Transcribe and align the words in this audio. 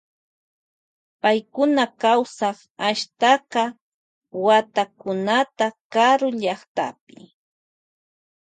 Paykuna 1.21 1.83
kawsan 2.01 2.57
ashtaka 2.87 3.63
watakunata 4.45 5.65
karu 5.93 6.29
llaktapi. 6.41 7.19